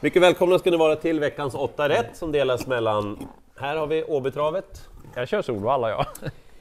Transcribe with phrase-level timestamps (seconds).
[0.00, 3.18] Mycket välkomna ska ni vara till veckans åtta rätt som delas mellan...
[3.56, 4.88] Här har vi Åbytravet.
[5.14, 6.06] Jag kör Solvalla ja.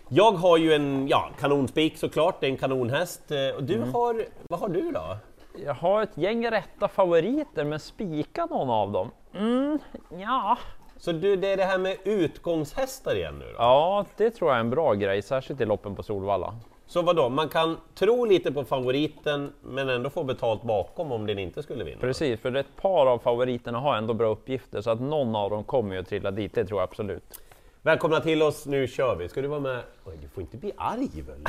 [0.10, 3.32] Jag har ju en ja, kanonspik såklart, det är en kanonhäst.
[3.32, 4.26] Eh, Och du har...
[4.50, 5.18] Vad har du då?
[5.66, 9.12] Jag har ett gäng rätta favoriter, men spika någon av dem?
[9.36, 9.80] Mm,
[10.10, 10.58] ja.
[10.98, 13.56] Så du, det är det här med utgångshästar igen nu då?
[13.58, 16.56] Ja, det tror jag är en bra grej, särskilt i loppen på Solvalla.
[16.90, 17.30] Så vad då?
[17.30, 21.84] man kan tro lite på favoriten men ändå få betalt bakom om den inte skulle
[21.84, 22.02] vinna?
[22.02, 25.64] Precis, för ett par av favoriterna har ändå bra uppgifter, så att någon av dem
[25.64, 27.42] kommer ju att trilla dit, det tror jag absolut.
[27.82, 29.30] Välkomna till oss, nu kör vi!
[29.30, 29.82] Ska du vara med?
[30.06, 31.46] Oj, du får inte bli arg väl?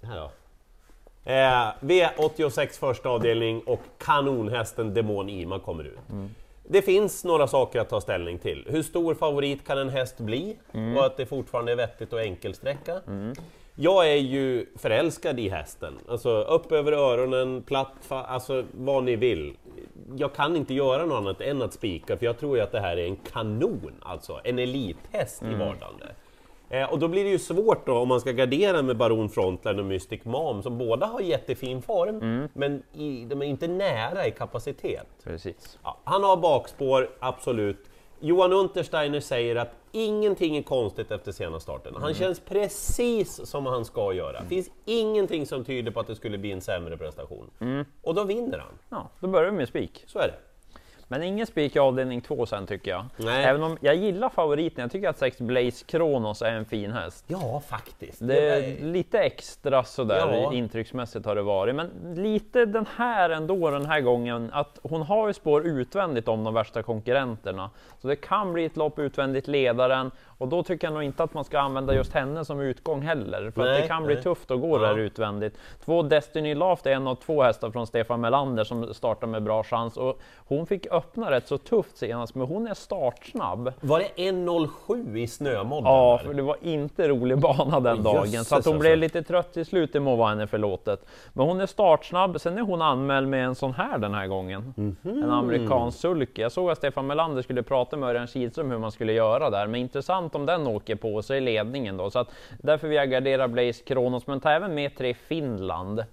[0.08, 0.30] Här då.
[1.30, 5.98] Eh, V86 första avdelning och kanonhästen Demon Ima kommer ut.
[6.68, 8.66] Det finns några saker att ta ställning till.
[8.70, 10.56] Hur stor favorit kan en häst bli?
[10.98, 13.00] Och att det fortfarande är vettigt och enkelsträcka.
[13.74, 15.94] Jag är ju förälskad i hästen.
[16.08, 19.56] Alltså upp över öronen, platt, alltså vad ni vill.
[20.16, 22.80] Jag kan inte göra något annat än att spika, för jag tror ju att det
[22.80, 26.06] här är en kanon, alltså en elithäst i vardande.
[26.70, 29.78] Eh, och då blir det ju svårt då om man ska gardera med Baron Frontline
[29.78, 34.30] och Mystic Mom som båda har jättefin form, men i, de är inte nära i
[34.30, 35.06] kapacitet.
[35.24, 35.78] Precis.
[35.82, 37.90] Ja, han har bakspår, absolut.
[38.20, 41.94] Johan Untersteiner säger att ingenting är konstigt efter sena starten.
[42.00, 44.40] Han känns precis som han ska göra.
[44.40, 47.50] Det finns ingenting som tyder på att det skulle bli en sämre prestation.
[48.02, 48.78] Och då vinner han.
[48.88, 50.04] Ja, då börjar vi med spik.
[50.06, 50.34] Så är det.
[51.14, 53.04] Men ingen spik i avdelning två sen tycker jag.
[53.16, 53.44] Nej.
[53.44, 57.24] Även om jag gillar favoriten, jag tycker att 6 Blaze Kronos är en fin häst.
[57.28, 58.26] Ja, faktiskt.
[58.28, 60.52] Det är lite extra sådär Ja.
[60.52, 65.26] intrycksmässigt har det varit, men lite den här ändå den här gången att hon har
[65.26, 67.70] ju spår utvändigt om de värsta konkurrenterna.
[68.02, 71.34] Så det kan bli ett lopp utvändigt ledaren och då tycker jag nog inte att
[71.34, 73.50] man ska använda just henne som utgång heller.
[73.50, 74.22] För att Nej, det kan bli nej.
[74.24, 74.88] tufft att gå Ja.
[74.88, 75.58] där utvändigt.
[75.84, 79.62] Två Destiny Laft är en av två hästar från Stefan Melander som startar med bra
[79.64, 83.72] chans och hon fick öppna rätt så tufft senast, men hon är startsnabb.
[83.80, 85.92] Var det 1.07 i snömodden?
[85.92, 88.80] Ja, för det var inte rolig bana den Åh, dagen, jösses så att hon alltså.
[88.80, 91.06] blev lite trött till slut, det må vara henne förlåtet.
[91.32, 94.74] Men hon är startsnabb, sen är hon anmäld med en sån här den här gången.
[94.76, 94.96] Mhm.
[95.04, 96.42] En amerikansk sulky.
[96.42, 99.66] Jag såg att Stefan Melander skulle prata med Örjan Kihlström hur man skulle göra där,
[99.66, 102.10] men intressant om den åker på sig i ledningen då.
[102.10, 102.28] Så att
[102.58, 106.04] därför vill jag gardera Blaze Kronos, men ta även med tre Finland.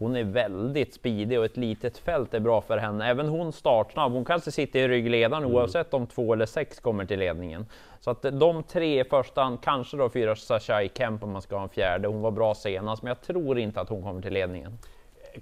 [0.00, 3.06] Hon är väldigt speedig och ett litet fält är bra för henne.
[3.06, 4.12] Även hon startsnabb.
[4.12, 7.66] Hon kanske sitter i ryggledaren oavsett om två eller sex kommer till ledningen.
[8.00, 11.56] Så att de tre i första hand, kanske då fyra Sashai Kemp om man ska
[11.56, 12.08] ha en fjärde.
[12.08, 14.78] Hon var bra senast, men jag tror inte att hon kommer till ledningen.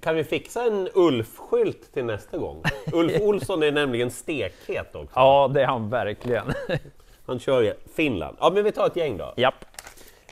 [0.01, 2.63] Kan vi fixa en Ulf-skylt till nästa gång?
[2.93, 5.13] Ulf Olsson är nämligen stekhet också.
[5.15, 6.45] Ja, det är han verkligen.
[7.29, 8.37] Han kör ju Finland.
[8.39, 9.33] Ja, men vi tar ett gäng då.
[9.37, 9.65] Japp.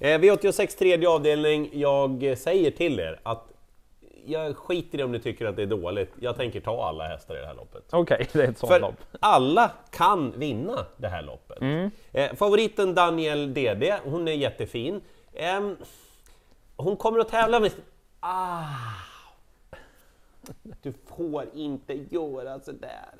[0.02, 1.70] Eh, V86 tredje avdelning.
[1.74, 3.48] Jag eh, säger till er att
[4.26, 6.14] jag skiter i om ni tycker att det är dåligt.
[6.20, 7.84] Jag tänker ta alla hästar i det här loppet.
[7.92, 8.96] Okej, det är ett sånt För lopp.
[9.20, 11.58] alla kan vinna det här loppet.
[12.12, 15.02] Eh, favoriten Daniel DD, hon är jättefin.
[15.34, 15.78] Ehm,
[16.76, 17.72] hon kommer att tävla med...
[18.20, 18.64] Ah,
[20.82, 23.14] du får inte göra sådär.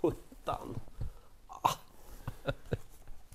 [0.00, 0.80] Puttan.
[1.48, 1.70] Ah.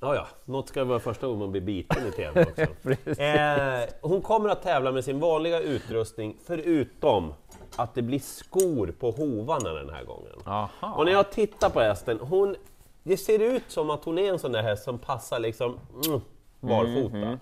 [0.06, 2.62] Ja, ja, något ska vara första gången man blir biten i TV också.
[3.22, 7.34] Eh, hon kommer att tävla med sin vanliga utrustning, förutom
[7.76, 10.34] att det blir skor på hovarna den här gången.
[10.46, 10.96] Aha.
[10.98, 12.56] Och när jag tittar på hästen, hon,
[13.04, 16.22] det ser ut som att hon är en sån där häst som passar liksom mm,
[16.60, 17.40] barfota.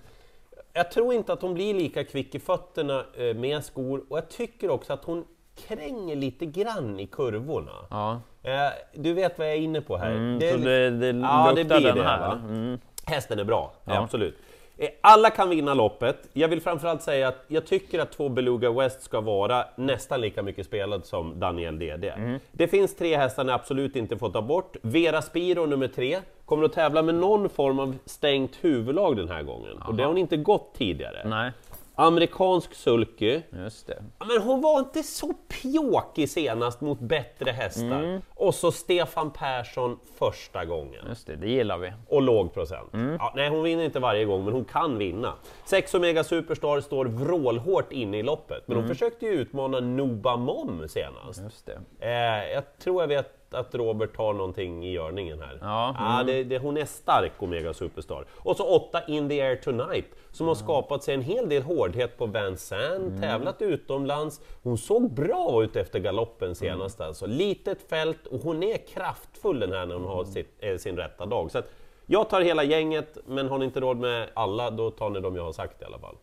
[0.74, 4.30] Jag tror inte att hon blir lika kvick i fötterna eh, med skor och jag
[4.30, 5.26] tycker också att hon
[5.68, 7.72] kränger lite grann i kurvorna.
[7.90, 8.22] Ja.
[8.44, 8.52] Eh,
[8.94, 10.12] du vet vad jag är inne på här.
[10.12, 12.20] Mm, Det är så det, det Ja, det blir den här.
[12.20, 12.40] va?
[12.50, 12.80] Mm.
[13.06, 13.98] Hästen är bra, Ja.
[14.04, 14.38] absolut.
[14.78, 16.18] Eh, Alla kan vinna loppet.
[16.34, 20.44] Jag vill framförallt säga att jag tycker att två Beluga West ska vara nästan lika
[20.44, 22.10] mycket spelad som Daniel DD.
[22.10, 22.40] Mm.
[22.52, 24.76] Det finns tre hästar ni absolut inte får ta bort.
[24.82, 29.44] Vera Spiro nummer tre kommer att tävla med någon form av stängt huvudlag den här
[29.44, 29.82] gången.
[29.88, 31.22] Och det har hon inte gått tidigare.
[31.26, 31.52] Nej,
[31.96, 33.42] Amerikansk sulky.
[33.52, 34.04] just det.
[34.20, 38.04] Ja, Men hon var inte så pjåkig senast mot bättre hästar.
[38.04, 38.22] Mm.
[38.36, 41.94] Och så Stefan Persson första gången Just det, det gillar vi.
[42.08, 42.94] och låg procent.
[42.94, 43.16] Mm.
[43.20, 45.34] Ja, nej, hon vinner inte varje gång, men hon kan vinna.
[45.66, 48.96] 6 Omega Superstar står vrålhårt inne i loppet, men hon Mm.
[48.96, 51.42] försökte ju utmana Nuba Mom senast.
[51.44, 51.80] Just det.
[52.00, 55.58] Eh, jag tror jag vet att Robert har någonting i görningen här.
[55.62, 56.28] Ja, mm.
[56.28, 58.26] det, det, hon är stark, Omega Superstar.
[58.38, 62.18] Och så 8 In the Air Tonight, som har skapat sig en hel del hårdhet
[62.18, 63.22] på Van Zandt, Mm.
[63.22, 64.42] tävlat utomlands.
[64.64, 67.08] Hon såg bra ut efter galoppen senast Mm.
[67.08, 67.26] alltså.
[67.26, 71.26] Litet fält och hon är kraftfull den här när hon har sitt, eh, sin rätta
[71.26, 71.52] dag.
[71.52, 71.70] Så att
[72.06, 75.36] jag tar hela gänget, men har ni inte råd med alla, då tar ni de
[75.36, 76.16] jag har sagt i alla fall.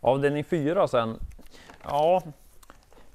[0.00, 1.18] Avdelning fyra sen.
[1.84, 2.22] Ja,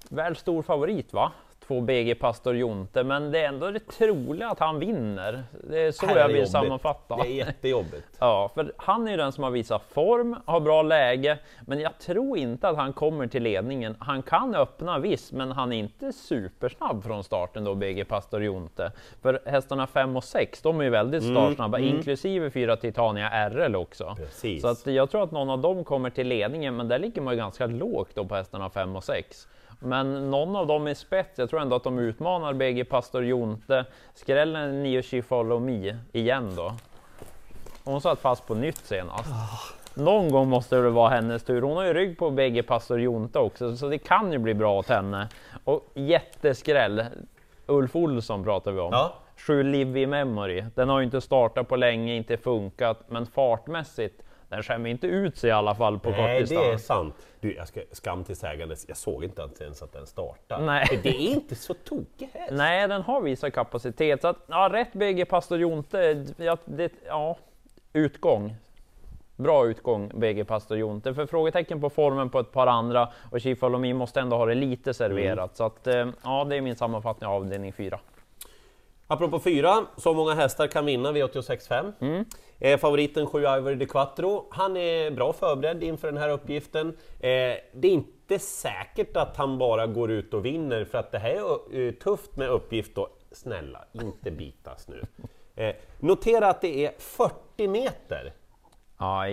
[0.10, 1.32] väl stor favorit va?
[1.68, 5.44] Två BG Pastor Jonte, men det är ändå det troliga att han vinner.
[5.70, 6.52] Det är så är jag det vill jobbigt.
[6.52, 7.16] sammanfatta.
[7.16, 8.08] Det är jättejobbigt.
[8.20, 11.38] Ja, för han är ju den som har visat form, har bra läge,
[11.68, 13.96] men jag tror inte att han kommer till ledningen.
[14.00, 18.92] Han kan öppna viss, men han är inte supersnabb från starten då, BG Pastor Jonte.
[19.22, 24.16] För hästarna 5 och 6, de är ju väldigt startsnabba, inklusive fyra Titania RL också.
[24.18, 24.62] Precis.
[24.62, 27.34] Så att jag tror att någon av dem kommer till ledningen, men där ligger man
[27.34, 29.48] ju ganska lågt då på hästarna 5 och 6.
[29.80, 33.86] Men någon av dem är spets, jag tror ändå att de utmanar BG Pastor Jonte.
[34.14, 36.74] Skrällen 9 She Follow Me igen då.
[37.84, 39.30] Hon satt fast på nytt senast.
[39.94, 41.62] Någon gång måste det vara hennes tur.
[41.62, 44.80] Hon har ju rygg på bägge Pastor Jonte också, så det kan ju bli bra
[44.80, 45.28] åt henne.
[45.64, 47.06] Och jätteskräll.
[47.66, 48.90] Ulf Olsson pratar vi om.
[48.92, 49.14] Ja.
[49.38, 50.64] Sju Live i Memory.
[50.76, 55.38] Den har ju inte startat på länge, inte funkat, men fartmässigt, den skämmer inte ut
[55.38, 56.86] sig i alla fall på Nej, det är kortdistans.
[56.86, 57.16] sant.
[57.40, 60.66] Du, jag ska skam till sägandes, jag såg inte ens att den startade.
[60.66, 60.86] Nej.
[60.86, 62.52] För det är inte så tokig häst.
[62.52, 64.22] Nej, den har visat kapacitet.
[64.22, 67.38] Så att, ja, rätt bägge Pastor Jonte, ja, det, ja,
[67.94, 68.56] utgång.
[69.36, 71.14] Bra utgång bägge Pastor Jonte.
[71.14, 74.94] För frågetecken på formen på ett par andra och Chifalomi måste ändå ha det lite
[74.94, 75.56] serverat.
[75.58, 78.00] Så att, eh, ja, det är min sammanfattning av avdelning 4.
[79.08, 81.94] Apropå fyra, så många hästar kan vinna V86.5.
[82.00, 82.26] Mm.
[82.60, 86.88] Eh, favoriten 7 Ivory de Quattro, han är bra förberedd inför den här uppgiften.
[87.20, 91.20] Eh, det är inte säkert att han bara går ut och vinner, för att det
[91.20, 93.10] här är eh, tufft med uppgift då.
[93.32, 95.02] Snälla, inte bitas nu.
[95.60, 98.34] Eh, notera att det är 40 meter
[99.00, 99.24] Ja,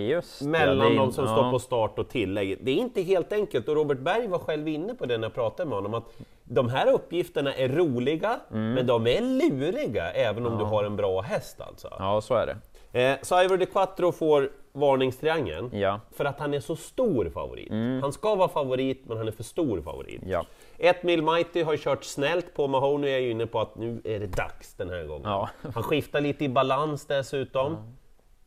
[0.40, 1.32] mellan det de som ja.
[1.32, 2.58] står på start och tillägg.
[2.60, 5.34] Det är inte helt enkelt och Robert Berg var själv inne på det när jag
[5.34, 6.04] pratade med honom att
[6.44, 8.72] de här uppgifterna är roliga, Mm.
[8.72, 11.88] men de är luriga även om du har en bra häst alltså.
[11.98, 12.56] Ja, så är det.
[13.32, 16.00] Eh, Ivor de Quattro får varningstriangeln Ja.
[16.16, 17.72] för att han är så stor favorit.
[18.02, 20.20] Han ska vara favorit, men han är för stor favorit.
[20.26, 20.44] Ja.
[20.78, 24.20] Ett Mil Mighty har kört snällt på Mahoney, är ju inne på att nu är
[24.20, 25.22] det dags den här gången.
[25.30, 25.48] Ja.
[25.74, 27.76] Han skiftar lite i balans dessutom.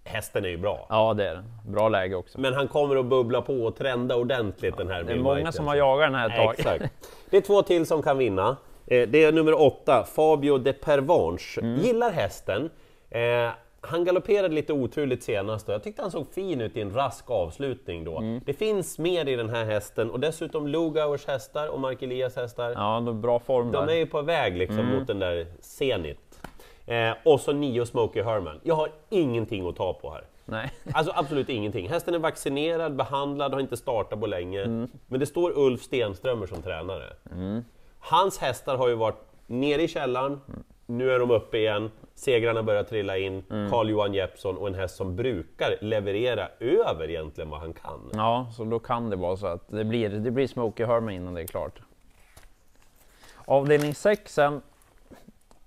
[0.08, 0.86] Hästen är ju bra.
[0.90, 1.44] ja, det är den.
[1.68, 2.40] Bra läge också.
[2.40, 5.68] Men han kommer att bubbla på och trenda ordentligt den här Det är många som
[5.68, 6.54] har jagat den här ett tag.
[6.58, 6.84] Exakt.
[7.30, 8.58] Det är två till som kan vinna.
[8.88, 11.62] Eh, Det är nummer åtta, Fabio de Pervanche.
[11.62, 11.80] Mm.
[11.82, 12.70] Gillar hästen.
[13.10, 13.50] Eh,
[13.82, 17.30] Han galopperade lite oturligt senast och jag tyckte han såg fin ut i en rask
[17.32, 18.18] avslutning då.
[18.18, 18.42] Mm.
[18.46, 22.72] Det finns mer i den här hästen och dessutom Lugauers hästar och Mark Elias hästar.
[22.76, 23.94] Ja, det är bra form De där.
[23.94, 24.96] är ju på väg liksom Mm.
[25.00, 26.20] mot den där Zenit.
[26.88, 28.60] Eh, och så nio Smokey Herman.
[28.64, 30.24] Jag har ingenting att ta på här.
[30.46, 30.72] Nej.
[30.94, 31.90] Alltså absolut ingenting.
[31.90, 34.88] Hästen är vaccinerad, behandlad, har inte startat på länge.
[35.08, 37.14] Men det står Ulf Stenströmer som tränare.
[38.00, 40.42] Hans hästar har ju varit nere i källaren,
[40.86, 41.92] nu är de uppe igen.
[42.16, 43.44] Segrarna börjar trilla in.
[43.50, 48.12] Carl-Johan Jeppsson och en häst som brukar leverera över egentligen vad han kan.
[48.14, 51.34] Ja, så då kan det vara så att det blir, det blir Smokey Herman innan
[51.34, 51.80] det är klart.
[53.46, 54.62] Avdelning 6 sen.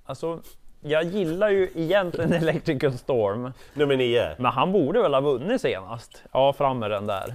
[0.05, 0.40] Alltså,
[0.80, 4.34] jag gillar ju egentligen Electrical Storm, Nummer nio.
[4.38, 6.22] men han borde väl ha vunnit senast?
[6.32, 7.34] Ja, fram med den där.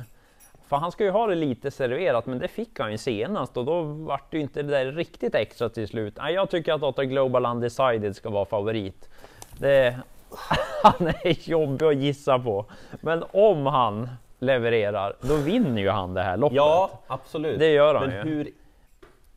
[0.67, 3.65] För han ska ju ha det lite serverat, men det fick han ju senast och
[3.65, 6.17] då vart det ju inte det där riktigt extra till slut.
[6.17, 9.09] Nej, jag tycker att Otta Global Undecided ska vara favorit.
[9.57, 9.99] Det,
[10.83, 12.65] han är jobbig att gissa på,
[13.01, 14.09] men om han
[14.39, 16.55] levererar, då vinner ju han det här loppet.
[16.55, 17.59] Ja, absolut.
[17.59, 18.33] Det gör han Men ju.
[18.35, 18.51] hur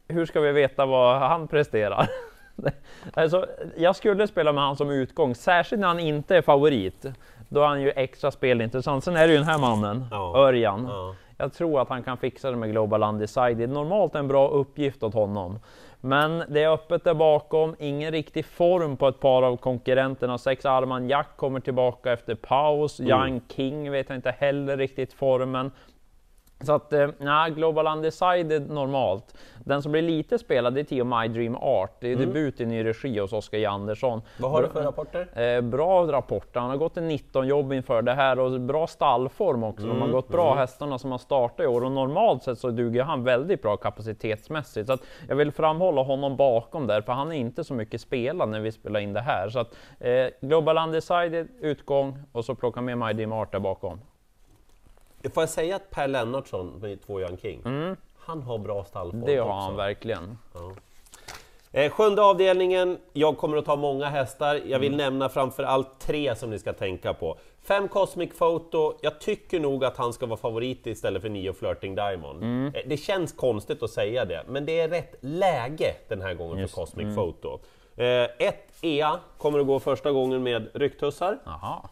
[0.09, 2.09] Hur ska vi veta vad han presterar?
[3.15, 3.47] alltså,
[3.77, 7.07] jag skulle spela med han som utgång, särskilt när han inte är favorit.
[7.49, 9.05] Då är han ju extra spelintressant.
[9.05, 10.37] Sen är det ju den här mannen, Ja.
[10.37, 10.87] Örjan.
[10.91, 11.15] Ja.
[11.37, 13.69] Jag tror att han kan fixa det med Global Undecided.
[13.69, 15.59] Normalt en bra uppgift åt honom.
[16.01, 20.39] Men det är öppet där bakom, ingen riktig form på ett par av konkurrenterna.
[20.39, 23.01] Sex Arman Jack kommer tillbaka efter paus.
[23.01, 25.71] Young King vet jag inte heller riktigt formen.
[26.61, 29.35] Så att, eh, nej, Global Undecided normalt.
[29.65, 31.97] Den som blir lite spelad det är Tio My Dream Art.
[32.01, 33.67] Det är debut i ny regi hos Oskar J.
[33.67, 34.23] Andersson.
[34.39, 35.41] Vad har du för rapporter?
[35.43, 36.61] Eh, bra rapporter.
[36.61, 39.87] Han har gått en 19 jobb inför det här och bra stallform också.
[39.87, 43.03] De har gått bra hästarna som har startat i år och normalt sett så duger
[43.03, 44.87] han väldigt bra kapacitetsmässigt.
[44.87, 48.49] Så att jag vill framhålla honom bakom där, för han är inte så mycket spelad
[48.49, 49.49] när vi spelar in det här.
[49.49, 54.01] Så att eh, Global Undecided, utgång och så plocka med My Dream Art där bakom.
[55.35, 57.63] Får jag säga att Per Lennartsson, med två Young King,
[58.19, 59.53] han har bra stallform Det har också.
[59.55, 60.39] han verkligen.
[61.73, 64.55] Eh, sjunde avdelningen, jag kommer att ta många hästar.
[64.55, 64.81] Jag Mm.
[64.81, 67.39] vill nämna framför allt tre som ni ska tänka på.
[67.63, 71.95] Fem Cosmic Photo, jag tycker nog att han ska vara favorit istället för nio Flirting
[71.95, 72.43] Diamond.
[72.43, 72.75] Mm.
[72.75, 76.59] Eh, det känns konstigt att säga det, men det är rätt läge den här gången
[76.59, 77.17] Just, för Cosmic mm.
[77.17, 77.59] Photo.
[77.97, 78.07] Eh,
[78.39, 81.39] ett EA kommer att gå första gången med rycktussar.
[81.45, 81.89] Jaha.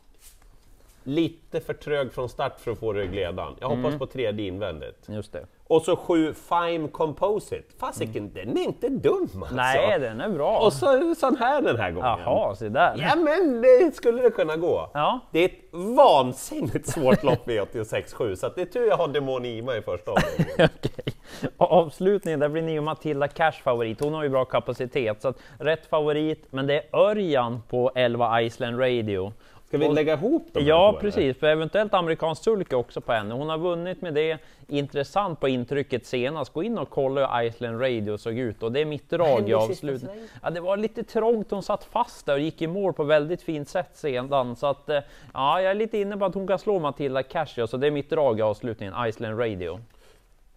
[1.06, 3.56] Lite för trög från start för att få ryggledan.
[3.60, 3.98] Jag hoppas Mm.
[3.98, 5.06] på tredje invändigt.
[5.08, 5.46] Just det.
[5.68, 7.62] Och så 7 Fime Composite.
[7.78, 9.54] Fasiken, den är inte dum alltså!
[9.56, 10.58] Nej, den är bra.
[10.58, 12.18] Och så sån här den här gången.
[12.25, 12.96] Jaha, se där.
[13.08, 14.90] Ja men det skulle det kunna gå.
[14.94, 15.20] Ja.
[15.32, 19.44] Det är ett vansinnigt svårt lopp V86.7 så att det är tur jag har Demon
[19.44, 20.68] Ima i första avdelningen.
[20.78, 21.14] Okej.
[21.56, 24.00] Och avslutningen, där blir ni och Matilda Cash favorit.
[24.00, 26.46] Hon har ju bra kapacitet, så att rätt favorit.
[26.50, 29.32] Men det är Örjan på 11 Iceland Radio.
[29.68, 30.64] Ska vi lägga ihop dem?
[30.66, 31.00] Ja, två, eller?
[31.00, 31.37] precis.
[31.37, 33.35] För eventuellt amerikansk sulke också på henne.
[33.35, 34.38] Hon har vunnit med det.
[34.68, 36.52] Intressant på intrycket senast.
[36.52, 39.54] Gå in och kolla hur Iceland Radio såg ut och det är mitt drag i
[39.54, 40.28] avslutningen.
[40.42, 41.50] Ja, det var lite trångt.
[41.50, 44.56] Hon satt fast där och gick i mål på väldigt fint sätt sedan.
[44.56, 45.00] Så att, eh,
[45.35, 47.87] ja, jag är lite inne på att hon kan slå Matilda Cash, ja, så det
[47.87, 48.94] är mitt drag i avslutningen.
[49.06, 49.80] Iceland Radio.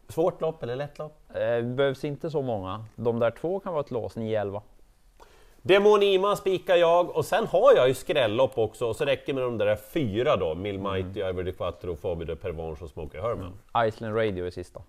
[0.10, 1.18] Svårt lopp eller lätt lopp?
[1.34, 2.86] Eh, behövs inte så många.
[2.96, 4.62] De där två kan vara ett lås, 9-11.
[5.70, 9.44] Demon Ima spikar jag och sen har jag ju skrällopp också och så räcker med
[9.44, 10.56] de där fyra då.
[10.56, 13.60] Mill Mighty, Ivory de Quattro, Fabio de Pervenche och Smokey Herman.
[13.88, 14.82] Iceland Radio är sista.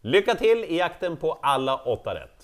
[0.00, 2.41] Lycka till i jakten på alla åtta rätt!